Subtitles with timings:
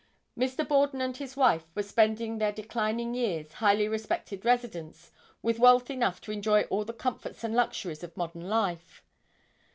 [0.35, 0.67] Mr.
[0.67, 5.11] Borden and his wife were spending their declining years, highly respected residents,
[5.43, 9.03] with wealth enough to enjoy all the comforts and luxuries of modern life.